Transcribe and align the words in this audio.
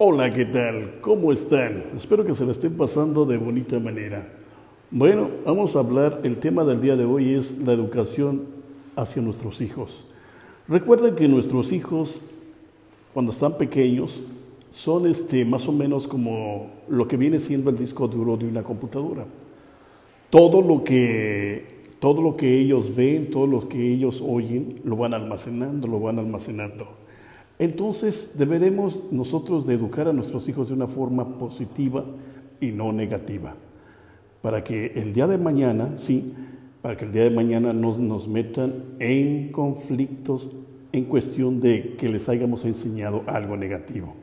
Hola, 0.00 0.32
¿qué 0.32 0.44
tal? 0.44 1.00
¿Cómo 1.00 1.32
están? 1.32 1.82
Espero 1.96 2.24
que 2.24 2.32
se 2.32 2.46
la 2.46 2.52
estén 2.52 2.76
pasando 2.76 3.24
de 3.24 3.36
bonita 3.36 3.80
manera. 3.80 4.32
Bueno, 4.92 5.28
vamos 5.44 5.74
a 5.74 5.80
hablar, 5.80 6.20
el 6.22 6.36
tema 6.36 6.62
del 6.62 6.80
día 6.80 6.94
de 6.94 7.04
hoy 7.04 7.34
es 7.34 7.58
la 7.58 7.72
educación 7.72 8.46
hacia 8.94 9.20
nuestros 9.20 9.60
hijos. 9.60 10.06
Recuerden 10.68 11.16
que 11.16 11.26
nuestros 11.26 11.72
hijos, 11.72 12.22
cuando 13.12 13.32
están 13.32 13.58
pequeños, 13.58 14.22
son 14.68 15.08
este, 15.08 15.44
más 15.44 15.66
o 15.66 15.72
menos 15.72 16.06
como 16.06 16.70
lo 16.88 17.08
que 17.08 17.16
viene 17.16 17.40
siendo 17.40 17.68
el 17.68 17.76
disco 17.76 18.06
duro 18.06 18.36
de 18.36 18.46
una 18.46 18.62
computadora. 18.62 19.26
Todo 20.30 20.62
lo 20.62 20.84
que, 20.84 21.88
todo 21.98 22.22
lo 22.22 22.36
que 22.36 22.60
ellos 22.60 22.94
ven, 22.94 23.30
todo 23.30 23.48
lo 23.48 23.68
que 23.68 23.94
ellos 23.94 24.22
oyen, 24.24 24.80
lo 24.84 24.94
van 24.94 25.12
almacenando, 25.12 25.88
lo 25.88 25.98
van 25.98 26.20
almacenando. 26.20 26.86
Entonces 27.58 28.32
deberemos 28.36 29.04
nosotros 29.10 29.66
de 29.66 29.74
educar 29.74 30.06
a 30.08 30.12
nuestros 30.12 30.48
hijos 30.48 30.68
de 30.68 30.74
una 30.74 30.86
forma 30.86 31.38
positiva 31.38 32.04
y 32.60 32.70
no 32.70 32.92
negativa, 32.92 33.54
para 34.42 34.62
que 34.62 34.92
el 34.94 35.12
día 35.12 35.26
de 35.26 35.38
mañana, 35.38 35.94
sí, 35.96 36.34
para 36.82 36.96
que 36.96 37.04
el 37.04 37.12
día 37.12 37.24
de 37.24 37.30
mañana 37.30 37.72
no 37.72 37.96
nos 37.98 38.28
metan 38.28 38.74
en 39.00 39.50
conflictos 39.50 40.50
en 40.92 41.04
cuestión 41.04 41.60
de 41.60 41.96
que 41.96 42.08
les 42.08 42.28
hayamos 42.28 42.64
enseñado 42.64 43.22
algo 43.26 43.56
negativo. 43.56 44.14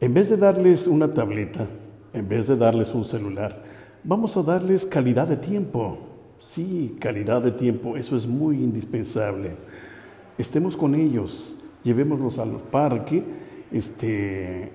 En 0.00 0.12
vez 0.12 0.28
de 0.28 0.36
darles 0.36 0.86
una 0.86 1.12
tableta, 1.12 1.66
en 2.12 2.28
vez 2.28 2.46
de 2.46 2.56
darles 2.56 2.94
un 2.94 3.04
celular, 3.04 3.62
vamos 4.02 4.36
a 4.36 4.42
darles 4.42 4.86
calidad 4.86 5.28
de 5.28 5.36
tiempo. 5.36 5.98
Sí, 6.38 6.96
calidad 6.98 7.42
de 7.42 7.52
tiempo, 7.52 7.96
eso 7.96 8.16
es 8.16 8.26
muy 8.26 8.56
indispensable. 8.56 9.52
Estemos 10.36 10.76
con 10.76 10.94
ellos, 10.94 11.56
llevémoslos 11.84 12.38
al 12.38 12.50
parque. 12.50 13.22
Este, 13.70 14.72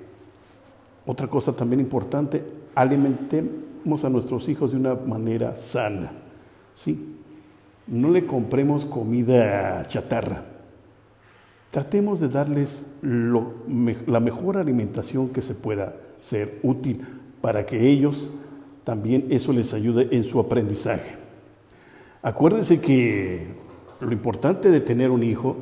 otra 1.05 1.27
cosa 1.27 1.54
también 1.54 1.80
importante, 1.80 2.44
alimentemos 2.75 4.06
a 4.06 4.09
nuestros 4.09 4.47
hijos 4.47 4.72
de 4.72 4.78
una 4.78 4.95
manera 4.95 5.56
sana. 5.56 6.11
¿sí? 6.75 7.17
No 7.88 8.11
le 8.11 8.25
compremos 8.25 8.86
comida 8.86 9.88
chatarra. 9.88 10.45
Tratemos 11.72 12.19
de 12.19 12.30
darles 12.30 12.86
la 13.02 14.19
mejor 14.19 14.58
alimentación 14.58 15.30
que 15.30 15.41
se 15.41 15.53
pueda 15.53 15.95
ser 16.22 16.59
útil 16.64 17.06
para 17.41 17.66
que 17.66 17.89
ellos 17.89 18.34
también 18.84 19.28
eso 19.30 19.53
les 19.53 19.73
ayude 19.73 20.08
en 20.12 20.23
su 20.23 20.39
aprendizaje. 20.39 21.16
Acuérdense 22.22 22.81
que 22.81 23.47
lo 24.00 24.12
importante 24.12 24.72
de 24.72 24.81
tener 24.81 25.12
un 25.12 25.23
hijo 25.23 25.58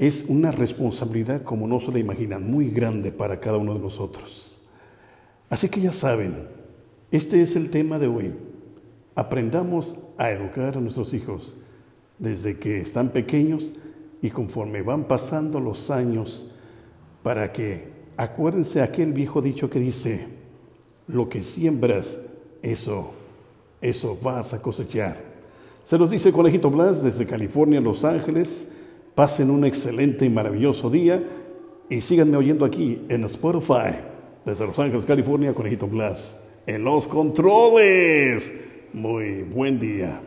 es 0.00 0.24
una 0.28 0.50
responsabilidad, 0.50 1.42
como 1.42 1.66
no 1.66 1.78
se 1.78 1.92
la 1.92 1.98
imaginan, 1.98 2.50
muy 2.50 2.70
grande 2.70 3.12
para 3.12 3.38
cada 3.38 3.58
uno 3.58 3.74
de 3.74 3.80
nosotros. 3.80 4.58
Así 5.50 5.68
que 5.68 5.82
ya 5.82 5.92
saben, 5.92 6.48
este 7.10 7.42
es 7.42 7.54
el 7.54 7.68
tema 7.68 7.98
de 7.98 8.06
hoy. 8.06 8.34
Aprendamos 9.14 9.96
a 10.16 10.30
educar 10.30 10.78
a 10.78 10.80
nuestros 10.80 11.12
hijos 11.12 11.54
desde 12.18 12.58
que 12.58 12.80
están 12.80 13.10
pequeños 13.10 13.74
y 14.22 14.30
conforme 14.30 14.80
van 14.80 15.04
pasando 15.04 15.60
los 15.60 15.90
años 15.90 16.46
para 17.22 17.52
que, 17.52 17.92
acuérdense 18.16 18.80
aquel 18.80 19.12
viejo 19.12 19.42
dicho 19.42 19.68
que 19.68 19.80
dice, 19.80 20.28
lo 21.08 21.28
que 21.28 21.42
siembras, 21.42 22.22
eso, 22.62 23.10
eso 23.82 24.16
vas 24.22 24.54
a 24.54 24.62
cosechar. 24.62 25.22
Se 25.84 25.98
los 25.98 26.08
dice 26.08 26.32
Conejito 26.32 26.70
Blas 26.70 27.02
desde 27.02 27.26
California, 27.26 27.82
Los 27.82 28.02
Ángeles. 28.06 28.70
Pasen 29.20 29.50
un 29.50 29.66
excelente 29.66 30.24
y 30.24 30.30
maravilloso 30.30 30.88
día 30.88 31.22
y 31.90 32.00
síganme 32.00 32.38
oyendo 32.38 32.64
aquí 32.64 33.02
en 33.10 33.24
Spotify, 33.24 33.98
desde 34.46 34.66
Los 34.66 34.78
Ángeles, 34.78 35.04
California, 35.04 35.52
Conejito 35.52 35.86
Blas, 35.86 36.40
en 36.66 36.84
los 36.84 37.06
controles. 37.06 38.50
Muy 38.94 39.42
buen 39.42 39.78
día. 39.78 40.22